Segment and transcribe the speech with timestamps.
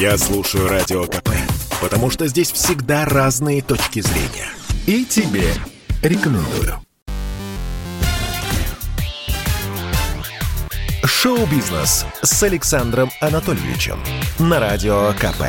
[0.00, 1.30] Я слушаю Радио КП,
[1.80, 4.48] потому что здесь всегда разные точки зрения.
[4.86, 5.52] И тебе
[6.04, 6.76] рекомендую.
[11.02, 13.98] Шоу-бизнес с Александром Анатольевичем
[14.38, 15.42] на Радио КП.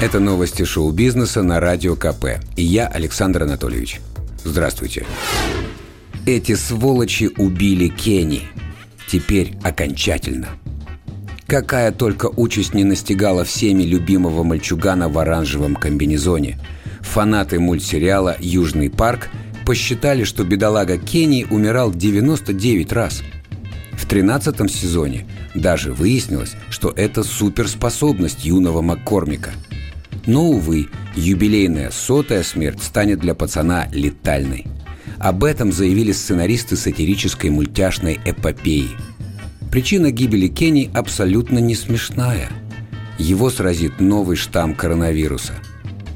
[0.00, 2.40] Это новости шоу-бизнеса на Радио КП.
[2.56, 4.00] И я, Александр Анатольевич.
[4.42, 5.04] Здравствуйте.
[6.24, 8.48] Эти сволочи убили Кенни.
[9.06, 10.48] Теперь окончательно.
[11.50, 16.60] Какая только участь не настигала всеми любимого мальчугана в оранжевом комбинезоне.
[17.00, 19.30] Фанаты мультсериала «Южный парк»
[19.66, 23.24] посчитали, что бедолага Кенни умирал 99 раз.
[23.94, 29.50] В 13 сезоне даже выяснилось, что это суперспособность юного Маккормика.
[30.26, 30.86] Но, увы,
[31.16, 34.68] юбилейная сотая смерть станет для пацана летальной.
[35.18, 38.90] Об этом заявили сценаристы сатирической мультяшной эпопеи–
[39.70, 42.50] Причина гибели Кенни абсолютно не смешная.
[43.18, 45.52] Его сразит новый штамм коронавируса.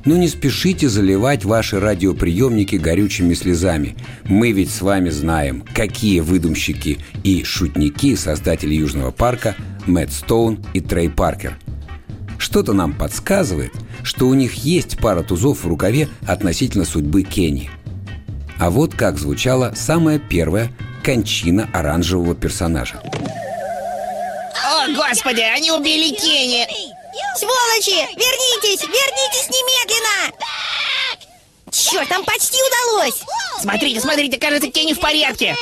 [0.05, 3.97] Но не спешите заливать ваши радиоприемники горючими слезами.
[4.25, 9.55] Мы ведь с вами знаем, какие выдумщики и шутники создатели Южного парка
[9.87, 11.57] Мэтт Стоун и Трей Паркер.
[12.39, 17.71] Что-то нам подсказывает, что у них есть пара тузов в рукаве относительно судьбы Кенни.
[18.59, 20.71] А вот как звучала самая первая
[21.03, 23.01] кончина оранжевого персонажа–
[24.85, 26.67] о, господи, они убили Кенни!
[27.39, 28.07] Сволочи!
[28.17, 28.83] Вернитесь!
[28.83, 30.33] Вернитесь немедленно!
[31.71, 33.23] Черт, нам почти удалось!
[33.61, 35.57] Смотрите, смотрите, кажется, Кенни в порядке!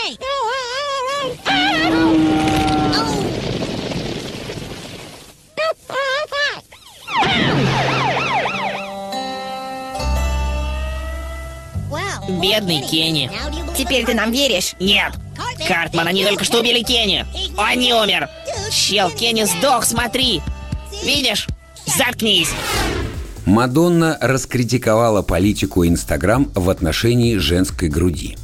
[12.29, 13.31] Бедный Кенни.
[13.77, 14.75] Теперь ты нам веришь?
[14.81, 15.13] Нет.
[15.67, 17.25] Картман, они только что убили Кенни.
[17.57, 18.29] Он не умер.
[18.73, 20.41] Чел, Кенни сдох, смотри.
[21.05, 21.47] Видишь?
[21.87, 22.49] Заткнись.
[23.45, 28.39] Мадонна раскритиковала политику Инстаграм в отношении женской груди.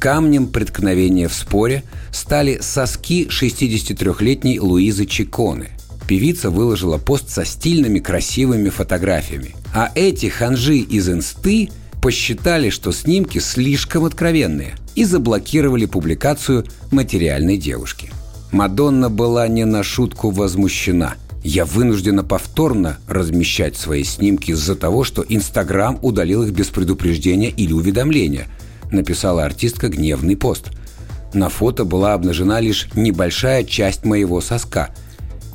[0.00, 5.70] Камнем преткновения в споре стали соски 63-летней Луизы Чиконы.
[6.08, 9.54] Певица выложила пост со стильными красивыми фотографиями.
[9.72, 11.68] А эти ханжи из инсты
[12.02, 18.10] посчитали, что снимки слишком откровенные и заблокировали публикацию материальной девушки.
[18.50, 21.14] Мадонна была не на шутку возмущена.
[21.44, 27.72] Я вынуждена повторно размещать свои снимки из-за того, что Инстаграм удалил их без предупреждения или
[27.72, 28.48] уведомления,
[28.90, 30.70] написала артистка гневный пост.
[31.34, 34.94] На фото была обнажена лишь небольшая часть моего соска.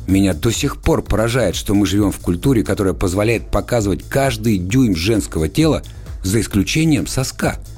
[0.07, 4.95] Меня до сих пор поражает, что мы живем в культуре, которая позволяет показывать каждый дюйм
[4.95, 5.81] женского тела,
[6.23, 7.57] за исключением соска–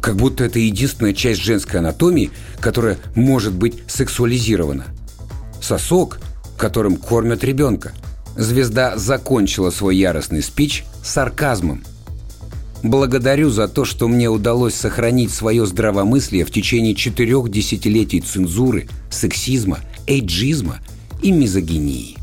[0.00, 2.30] как будто это единственная часть женской анатомии,
[2.60, 4.86] которая может быть сексуализирована.
[5.60, 6.20] Сосок,
[6.56, 7.92] которым кормят ребенка.
[8.36, 11.82] Звезда закончила свой яростный спич сарказмом.
[12.82, 19.80] Благодарю за то, что мне удалось сохранить свое здравомыслие в течение четырех десятилетий цензуры, сексизма,
[20.06, 20.78] эйджизма
[21.22, 22.16] и мизогинии.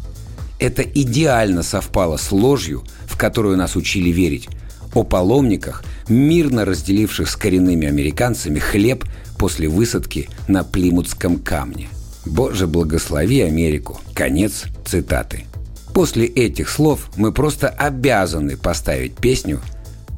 [0.59, 4.49] Это идеально совпало с ложью, в которую нас учили верить,
[4.97, 9.05] о паломниках, мирно разделивших с коренными американцами хлеб
[9.37, 11.87] после высадки на Плимутском камне.
[12.25, 15.45] «Боже, благослови Америку!» Конец цитаты.
[15.93, 19.61] После этих слов мы просто обязаны поставить песню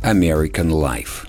[0.02, 1.28] «American Life».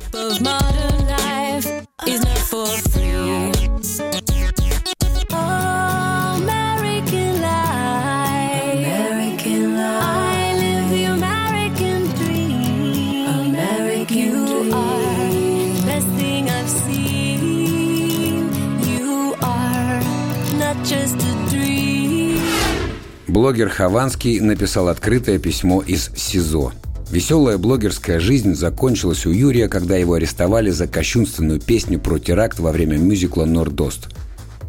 [23.30, 26.72] Блогер Хованский написал открытое письмо из СИЗО.
[27.12, 32.72] Веселая блогерская жизнь закончилась у Юрия, когда его арестовали за кощунственную песню про теракт во
[32.72, 34.08] время мюзикла «Нордост».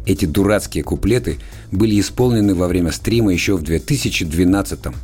[0.06, 1.38] Эти дурацкие куплеты
[1.72, 4.94] были исполнены во время стрима еще в 2012 -м.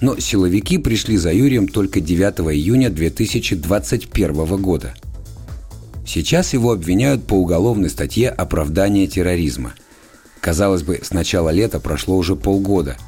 [0.00, 4.94] Но силовики пришли за Юрием только 9 июня 2021 года.
[6.06, 9.74] Сейчас его обвиняют по уголовной статье «Оправдание терроризма»,
[10.44, 12.98] Казалось бы, с начала лета прошло уже полгода.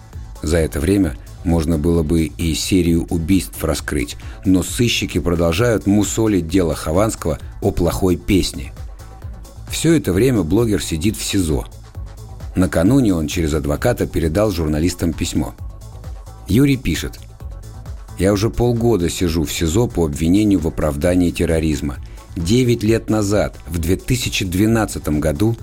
[0.42, 4.16] За это время можно было бы и серию убийств раскрыть,
[4.46, 8.72] но сыщики продолжают мусолить дело Хованского о плохой песне.
[9.70, 11.66] Все это время блогер сидит в СИЗО.
[12.54, 15.54] Накануне он через адвоката передал журналистам письмо.
[16.48, 17.20] Юрий пишет.
[18.18, 21.98] «Я уже полгода сижу в СИЗО по обвинению в оправдании терроризма.
[22.34, 25.54] Девять лет назад, в 2012 году,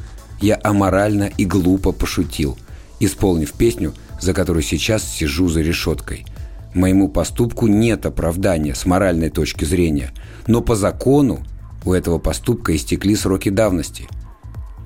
[0.43, 2.57] я аморально и глупо пошутил,
[2.99, 3.93] исполнив песню
[4.23, 6.25] за который сейчас сижу за решеткой.
[6.73, 10.11] Моему поступку нет оправдания с моральной точки зрения,
[10.47, 11.45] но по закону
[11.85, 14.07] у этого поступка истекли сроки давности.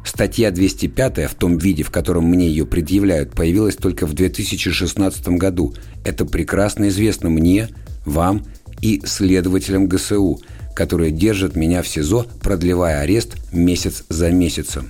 [0.03, 5.75] Статья 205 в том виде, в котором мне ее предъявляют, появилась только в 2016 году.
[6.03, 7.69] Это прекрасно известно мне,
[8.05, 8.43] вам
[8.81, 10.39] и следователям ГСУ,
[10.75, 14.89] которые держат меня в СИЗО, продлевая арест месяц за месяцем.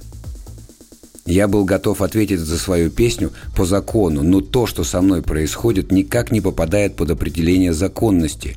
[1.28, 5.92] Я был готов ответить за свою песню по закону, но то, что со мной происходит,
[5.92, 8.56] никак не попадает под определение законности.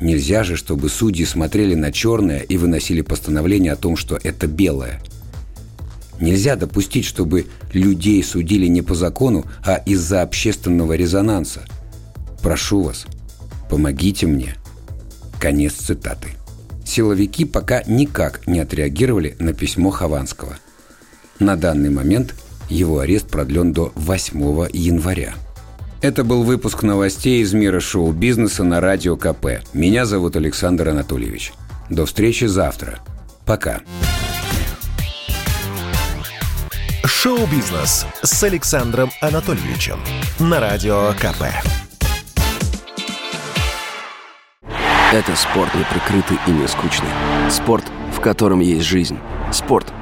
[0.00, 5.02] Нельзя же, чтобы судьи смотрели на черное и выносили постановление о том, что это белое.
[6.20, 11.62] Нельзя допустить, чтобы людей судили не по закону, а из-за общественного резонанса.
[12.42, 13.06] Прошу вас,
[13.68, 14.54] помогите мне.
[15.40, 16.28] Конец цитаты.
[16.84, 20.58] Силовики пока никак не отреагировали на письмо Хованского–
[21.38, 22.34] на данный момент
[22.68, 25.34] его арест продлен до 8 января.
[26.00, 29.62] Это был выпуск новостей из мира шоу-бизнеса на Радио КП.
[29.72, 31.52] Меня зовут Александр Анатольевич.
[31.90, 32.98] До встречи завтра.
[33.46, 33.82] Пока.
[37.04, 40.00] Шоу-бизнес с Александром Анатольевичем
[40.40, 41.44] на Радио КП.
[45.12, 47.10] Это спорт неприкрытый и не скучный.
[47.48, 49.18] Спорт, в котором есть жизнь.
[49.52, 49.92] Спорт–